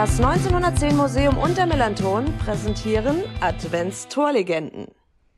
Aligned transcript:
Das 0.00 0.18
1910 0.18 0.96
Museum 0.96 1.36
und 1.36 1.58
der 1.58 1.66
Melanton 1.66 2.24
präsentieren 2.38 3.22
Advents-Torlegenden. 3.42 4.86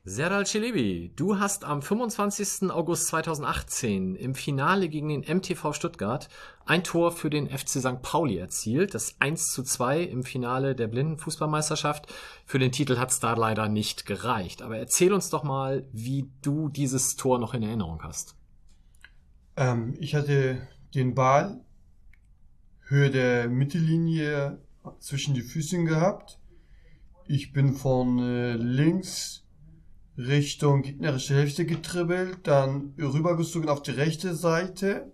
Serdal 0.05 0.45
Celebi, 0.45 1.11
du 1.17 1.37
hast 1.37 1.65
am 1.65 1.81
25. 1.81 2.71
August 2.71 3.07
2018 3.07 4.15
im 4.15 4.35
Finale 4.35 4.87
gegen 4.87 5.09
den 5.09 5.19
MTV 5.19 5.73
Stuttgart 5.73 6.29
ein 6.65 6.85
Tor 6.85 7.11
für 7.11 7.29
den 7.29 7.49
FC 7.49 7.81
St. 7.81 8.01
Pauli 8.01 8.37
erzielt. 8.37 8.93
Das 8.93 9.17
1 9.19 9.51
zu 9.51 9.63
2 9.63 9.99
im 10.03 10.23
Finale 10.23 10.75
der 10.75 10.87
Blindenfußballmeisterschaft. 10.87 12.07
Für 12.45 12.57
den 12.57 12.71
Titel 12.71 12.97
hat 12.99 13.11
es 13.11 13.19
da 13.19 13.33
leider 13.33 13.67
nicht 13.67 14.05
gereicht. 14.05 14.61
Aber 14.61 14.77
erzähl 14.77 15.11
uns 15.11 15.29
doch 15.29 15.43
mal, 15.43 15.85
wie 15.91 16.31
du 16.41 16.69
dieses 16.69 17.17
Tor 17.17 17.37
noch 17.37 17.53
in 17.53 17.63
Erinnerung 17.63 18.01
hast. 18.01 18.37
Ähm, 19.57 19.97
ich 19.99 20.15
hatte 20.15 20.65
den 20.95 21.15
Ball 21.15 21.59
Höhe 22.85 23.09
der 23.09 23.49
Mittellinie 23.49 24.59
zwischen 24.99 25.33
die 25.33 25.41
Füßen 25.41 25.85
gehabt. 25.85 26.39
Ich 27.27 27.53
bin 27.53 27.73
von 27.73 28.19
äh, 28.19 28.53
links 28.53 29.43
Richtung 30.17 30.81
gegnerische 30.83 31.35
Hälfte 31.35 31.65
getribbelt, 31.65 32.39
dann 32.43 32.93
rübergezogen 32.99 33.69
auf 33.69 33.81
die 33.81 33.91
rechte 33.91 34.35
Seite. 34.35 35.11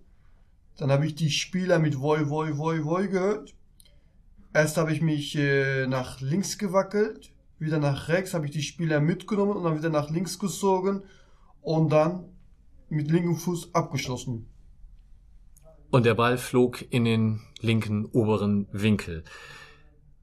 Dann 0.78 0.92
habe 0.92 1.06
ich 1.06 1.16
die 1.16 1.30
Spieler 1.30 1.80
mit 1.80 2.00
Woi, 2.00 2.30
Woi, 2.30 2.58
Woi, 2.58 2.84
Woi 2.84 3.08
gehört. 3.08 3.56
Erst 4.54 4.78
habe 4.78 4.92
ich 4.92 5.02
mich 5.02 5.36
äh, 5.36 5.86
nach 5.88 6.20
links 6.22 6.58
gewackelt, 6.58 7.32
wieder 7.60 7.78
nach 7.78 8.08
rechts, 8.08 8.34
habe 8.34 8.46
ich 8.46 8.52
die 8.52 8.64
Spieler 8.64 9.00
mitgenommen 9.00 9.56
und 9.56 9.64
dann 9.64 9.78
wieder 9.78 9.90
nach 9.90 10.10
links 10.10 10.40
gezogen 10.40 11.04
und 11.62 11.92
dann 11.92 12.26
mit 12.90 13.12
linkem 13.12 13.36
Fuß 13.36 13.76
abgeschlossen. 13.76 14.48
Und 15.92 16.06
der 16.06 16.14
Ball 16.14 16.38
flog 16.38 16.86
in 16.92 17.06
den 17.06 17.42
linken 17.62 18.06
oberen 18.06 18.68
Winkel 18.72 19.24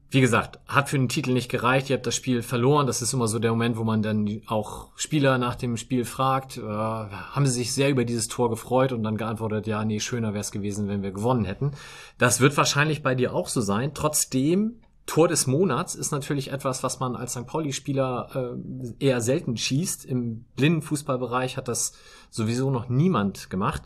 wie 0.09 0.21
gesagt, 0.21 0.59
hat 0.67 0.89
für 0.89 0.97
den 0.97 1.09
Titel 1.09 1.33
nicht 1.33 1.51
gereicht. 1.51 1.89
Ihr 1.89 1.97
habt 1.97 2.07
das 2.07 2.15
Spiel 2.15 2.41
verloren. 2.41 2.87
Das 2.87 3.01
ist 3.01 3.11
immer 3.11 3.27
so 3.27 3.39
der 3.39 3.51
Moment, 3.51 3.77
wo 3.77 3.83
man 3.83 4.01
dann 4.01 4.41
auch 4.47 4.87
Spieler 4.95 5.37
nach 5.37 5.55
dem 5.55 5.75
Spiel 5.75 6.05
fragt, 6.05 6.57
äh, 6.57 6.61
haben 6.61 7.45
sie 7.45 7.51
sich 7.51 7.73
sehr 7.73 7.89
über 7.89 8.05
dieses 8.05 8.29
Tor 8.29 8.49
gefreut 8.49 8.93
und 8.93 9.03
dann 9.03 9.17
geantwortet, 9.17 9.67
ja, 9.67 9.83
nee, 9.83 9.99
schöner 9.99 10.29
wäre 10.29 10.41
es 10.41 10.51
gewesen, 10.51 10.87
wenn 10.87 11.03
wir 11.03 11.11
gewonnen 11.11 11.43
hätten. 11.43 11.71
Das 12.17 12.39
wird 12.39 12.55
wahrscheinlich 12.55 13.03
bei 13.03 13.15
dir 13.15 13.33
auch 13.33 13.49
so 13.49 13.59
sein. 13.59 13.91
Trotzdem, 13.93 14.75
Tor 15.07 15.27
des 15.27 15.45
Monats 15.45 15.93
ist 15.93 16.11
natürlich 16.11 16.53
etwas, 16.53 16.83
was 16.83 17.01
man 17.01 17.17
als 17.17 17.33
St. 17.33 17.45
Pauli-Spieler 17.45 18.55
äh, 18.99 19.05
eher 19.05 19.19
selten 19.19 19.57
schießt. 19.57 20.05
Im 20.05 20.45
blinden 20.55 20.81
Fußballbereich 20.83 21.57
hat 21.57 21.67
das 21.67 21.93
sowieso 22.29 22.71
noch 22.71 22.87
niemand 22.87 23.49
gemacht. 23.49 23.83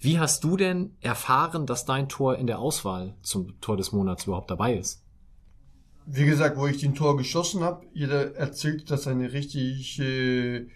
Wie 0.00 0.18
hast 0.18 0.44
du 0.44 0.56
denn 0.56 0.96
erfahren, 1.00 1.66
dass 1.66 1.84
dein 1.84 2.08
Tor 2.08 2.36
in 2.36 2.46
der 2.46 2.60
Auswahl 2.60 3.16
zum 3.22 3.60
Tor 3.60 3.76
des 3.76 3.92
Monats 3.92 4.26
überhaupt 4.26 4.50
dabei 4.50 4.74
ist? 4.74 5.02
wie 6.10 6.24
gesagt, 6.24 6.56
wo 6.56 6.66
ich 6.66 6.78
den 6.78 6.94
Tor 6.94 7.16
geschossen 7.16 7.62
habe, 7.62 7.86
jeder 7.92 8.34
erzählt, 8.34 8.90
dass 8.90 9.06
eine 9.06 9.32
richtig 9.32 10.00
äh, 10.00 10.66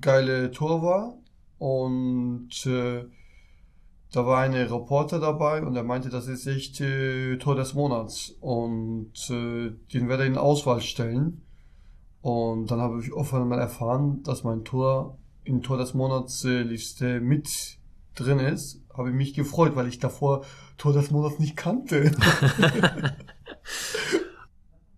geile 0.00 0.50
Tor 0.50 0.82
war. 0.82 1.14
Und 1.58 2.66
äh, 2.66 3.04
da 4.12 4.26
war 4.26 4.40
eine 4.40 4.70
Reporter 4.70 5.18
dabei 5.18 5.62
und 5.62 5.76
er 5.76 5.82
meinte, 5.82 6.10
das 6.10 6.26
ist 6.26 6.46
echt 6.46 6.80
äh, 6.80 7.38
Tor 7.38 7.54
des 7.54 7.72
Monats. 7.72 8.36
Und 8.40 9.12
äh, 9.30 9.70
den 9.94 10.08
werde 10.08 10.24
ich 10.24 10.30
in 10.30 10.38
Auswahl 10.38 10.82
stellen. 10.82 11.42
Und 12.20 12.70
dann 12.70 12.80
habe 12.80 13.00
ich 13.02 13.12
auf 13.14 13.32
einmal 13.32 13.60
erfahren, 13.60 14.22
dass 14.24 14.44
mein 14.44 14.64
Tor 14.64 15.18
in 15.42 15.62
Tor 15.62 15.78
des 15.78 15.94
Monats 15.94 16.44
äh, 16.44 16.62
Liste 16.62 17.20
mit 17.20 17.78
drin 18.22 18.38
ist. 18.38 18.82
Habe 18.96 19.10
ich 19.10 19.14
mich 19.14 19.34
gefreut, 19.34 19.76
weil 19.76 19.88
ich 19.88 19.98
davor 19.98 20.44
Tor 20.76 20.92
des 20.92 21.10
Monats 21.10 21.38
nicht 21.38 21.56
kannte. 21.56 22.12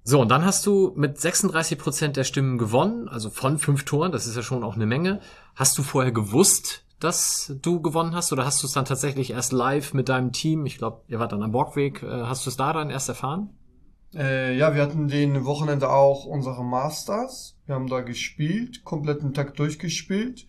So, 0.04 0.20
und 0.20 0.30
dann 0.30 0.44
hast 0.44 0.66
du 0.66 0.92
mit 0.96 1.20
36 1.20 1.78
Prozent 1.78 2.16
der 2.16 2.24
Stimmen 2.24 2.58
gewonnen, 2.58 3.08
also 3.08 3.30
von 3.30 3.58
fünf 3.58 3.84
Toren, 3.84 4.10
das 4.10 4.26
ist 4.26 4.34
ja 4.34 4.42
schon 4.42 4.64
auch 4.64 4.74
eine 4.74 4.84
Menge. 4.84 5.20
Hast 5.54 5.78
du 5.78 5.84
vorher 5.84 6.10
gewusst, 6.10 6.84
dass 6.98 7.54
du 7.62 7.80
gewonnen 7.80 8.14
hast 8.14 8.32
oder 8.32 8.44
hast 8.44 8.62
du 8.62 8.66
es 8.66 8.72
dann 8.72 8.84
tatsächlich 8.84 9.30
erst 9.30 9.52
live 9.52 9.94
mit 9.94 10.08
deinem 10.08 10.32
Team, 10.32 10.66
ich 10.66 10.78
glaube, 10.78 11.02
ihr 11.06 11.20
wart 11.20 11.30
dann 11.30 11.42
am 11.42 11.52
Borgweg, 11.52 12.02
äh, 12.02 12.24
hast 12.24 12.46
du 12.46 12.50
es 12.50 12.56
da 12.56 12.72
dann 12.72 12.90
erst 12.90 13.08
erfahren? 13.08 13.50
Äh, 14.14 14.56
ja, 14.56 14.74
wir 14.74 14.82
hatten 14.82 15.08
den 15.08 15.44
Wochenende 15.44 15.88
auch 15.88 16.26
unsere 16.26 16.64
Masters. 16.64 17.56
Wir 17.66 17.76
haben 17.76 17.86
da 17.86 18.00
gespielt, 18.00 18.84
kompletten 18.84 19.32
Tag 19.32 19.54
durchgespielt. 19.54 20.46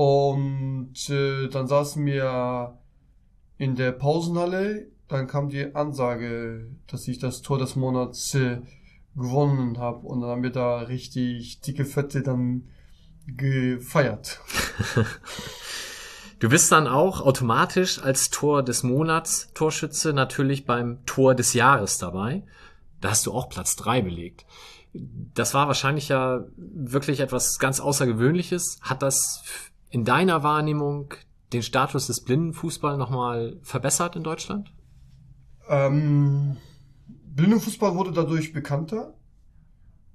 Und 0.00 1.10
äh, 1.10 1.48
dann 1.48 1.66
saßen 1.66 2.04
wir 2.06 2.78
in 3.58 3.76
der 3.76 3.92
Pausenhalle 3.92 4.86
dann 5.10 5.26
kam 5.26 5.48
die 5.48 5.74
Ansage, 5.74 6.68
dass 6.86 7.08
ich 7.08 7.18
das 7.18 7.42
Tor 7.42 7.58
des 7.58 7.74
Monats 7.74 8.32
äh, 8.34 8.60
gewonnen 9.16 9.78
habe 9.78 10.06
und 10.06 10.20
dann 10.20 10.30
haben 10.30 10.42
wir 10.44 10.50
da 10.50 10.78
richtig 10.78 11.60
dicke 11.60 11.84
Fette 11.84 12.22
dann 12.22 12.68
gefeiert. 13.26 14.40
Du 16.38 16.48
bist 16.48 16.72
dann 16.72 16.86
auch 16.88 17.20
automatisch 17.20 18.02
als 18.02 18.30
Tor 18.30 18.62
des 18.62 18.82
Monats 18.82 19.50
Torschütze 19.52 20.14
natürlich 20.14 20.64
beim 20.64 21.04
Tor 21.04 21.34
des 21.34 21.52
Jahres 21.52 21.98
dabei. 21.98 22.44
Da 23.02 23.10
hast 23.10 23.26
du 23.26 23.32
auch 23.34 23.50
Platz 23.50 23.76
drei 23.76 24.00
belegt. 24.00 24.46
Das 24.94 25.52
war 25.52 25.66
wahrscheinlich 25.66 26.08
ja 26.08 26.46
wirklich 26.56 27.20
etwas 27.20 27.58
ganz 27.58 27.78
Außergewöhnliches. 27.78 28.78
Hat 28.80 29.02
das 29.02 29.44
in 29.90 30.04
deiner 30.04 30.42
Wahrnehmung 30.42 31.14
den 31.52 31.62
Status 31.62 32.06
des 32.06 32.22
Blindenfußball 32.22 32.96
nochmal 32.96 33.58
verbessert 33.62 34.16
in 34.16 34.22
Deutschland? 34.22 34.72
Ähm, 35.68 36.56
Blindenfußball 37.34 37.94
wurde 37.94 38.12
dadurch 38.12 38.52
bekannter. 38.52 39.14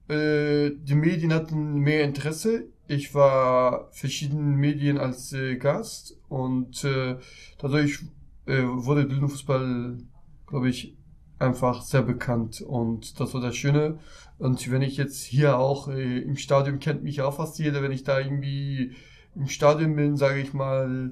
Äh, 0.08 0.72
die 0.76 0.96
Medien 0.96 1.34
hatten 1.34 1.80
mehr 1.80 2.04
Interesse. 2.04 2.68
Ich 2.88 3.14
war 3.14 3.90
verschiedenen 3.92 4.56
Medien 4.56 4.98
als 4.98 5.34
äh, 5.34 5.56
Gast 5.56 6.18
und 6.30 6.84
äh, 6.84 7.18
dadurch 7.58 8.00
äh, 8.46 8.62
wurde 8.64 9.06
Blindenfußball, 9.06 9.98
glaube 10.46 10.70
ich, 10.70 10.96
einfach 11.40 11.82
sehr 11.82 12.02
bekannt 12.02 12.62
und 12.62 13.20
das 13.20 13.34
war 13.34 13.42
das 13.42 13.56
Schöne. 13.56 14.00
Und 14.38 14.70
wenn 14.72 14.82
ich 14.82 14.98
jetzt 14.98 15.24
hier 15.24 15.58
auch 15.58 15.88
äh, 15.88 16.20
im 16.20 16.38
Stadion 16.38 16.80
kennt 16.80 17.04
mich 17.04 17.22
auch 17.22 17.36
fast 17.36 17.60
jeder, 17.60 17.82
wenn 17.82 17.92
ich 17.92 18.04
da 18.04 18.20
irgendwie 18.20 18.96
im 19.36 19.48
Stadion 19.48 19.96
bin, 19.96 20.18
sage 20.18 20.40
ich 20.40 20.54
mal, 20.54 21.12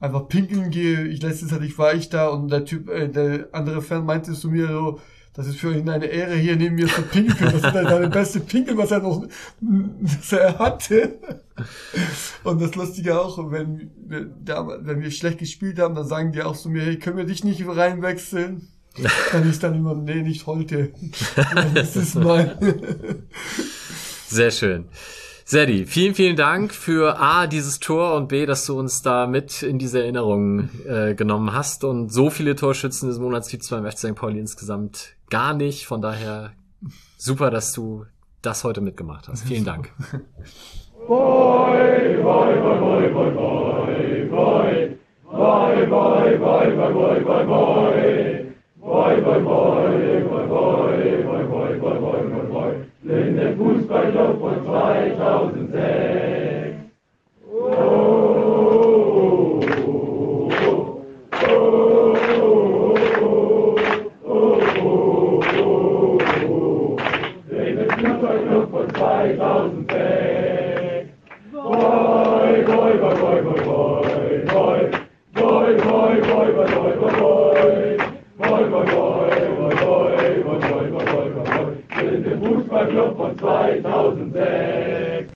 einfach 0.00 0.28
pinkeln 0.28 0.70
gehe. 0.70 1.06
Ich 1.06 1.22
letztes 1.22 1.50
Jahr 1.50 1.62
ich 1.62 1.78
war 1.78 1.94
ich 1.94 2.08
da 2.08 2.28
und 2.28 2.50
der 2.50 2.64
Typ, 2.64 2.88
äh, 2.88 3.08
der 3.08 3.48
andere 3.52 3.82
Fan 3.82 4.04
meinte 4.04 4.32
zu 4.32 4.50
mir 4.50 4.68
so, 4.68 5.00
das 5.36 5.48
ist 5.48 5.58
für 5.58 5.76
ihn 5.76 5.88
eine 5.90 6.06
Ehre, 6.06 6.34
hier 6.34 6.56
neben 6.56 6.76
mir 6.76 6.88
zu 6.88 7.02
pinkeln. 7.02 7.52
Das 7.52 7.56
ist 7.56 7.64
halt 7.64 7.88
seine 7.88 8.08
beste 8.08 8.40
Pinkel, 8.40 8.78
was 8.78 8.90
er 8.90 9.00
noch, 9.00 9.26
was 9.60 10.32
er 10.32 10.58
hatte. 10.58 11.18
Und 12.42 12.62
das 12.62 12.74
Lustige 12.74 13.20
auch, 13.20 13.50
wenn, 13.50 13.90
wenn 14.06 15.02
wir 15.02 15.10
schlecht 15.10 15.38
gespielt 15.38 15.78
haben, 15.78 15.94
dann 15.94 16.06
sagen 16.06 16.32
die 16.32 16.40
auch 16.40 16.56
zu 16.56 16.70
mir, 16.70 16.84
hey, 16.84 16.98
können 16.98 17.18
wir 17.18 17.26
dich 17.26 17.44
nicht 17.44 17.62
reinwechseln? 17.66 18.68
Dann 19.30 19.50
ist 19.50 19.62
dann 19.62 19.74
immer, 19.74 19.94
nee, 19.94 20.22
nicht 20.22 20.46
heute. 20.46 20.92
Das 21.74 21.96
ist 21.96 22.14
mein. 22.14 22.56
Sehr 24.28 24.50
schön. 24.50 24.86
Sedi, 25.48 25.86
vielen, 25.86 26.16
vielen 26.16 26.34
Dank 26.34 26.74
für 26.74 27.20
A, 27.20 27.46
dieses 27.46 27.78
Tor 27.78 28.16
und 28.16 28.26
B, 28.26 28.46
dass 28.46 28.66
du 28.66 28.76
uns 28.76 29.02
da 29.02 29.28
mit 29.28 29.62
in 29.62 29.78
diese 29.78 30.00
Erinnerung 30.02 30.70
äh, 30.88 31.14
genommen 31.14 31.52
hast. 31.52 31.84
Und 31.84 32.12
so 32.12 32.30
viele 32.30 32.56
Torschützen 32.56 33.08
des 33.08 33.20
Monats 33.20 33.48
gibt 33.48 33.62
es 33.62 33.70
beim 33.70 33.88
FC 33.88 33.98
St. 33.98 34.14
Pauli 34.16 34.40
insgesamt 34.40 35.14
gar 35.30 35.54
nicht. 35.54 35.86
Von 35.86 36.02
daher 36.02 36.50
super, 37.16 37.52
dass 37.52 37.72
du 37.72 38.06
das 38.42 38.64
heute 38.64 38.80
mitgemacht 38.80 39.28
hast. 39.28 39.44
Vielen 39.46 39.64
Dank. 39.64 39.92
Von 54.40 54.66
vai 69.06 69.36
tante. 69.36 71.06
Boy, 71.52 72.64
boy, 72.64 72.98
boy, 72.98 73.42
boy, 73.42 73.64
boy. 73.64 73.95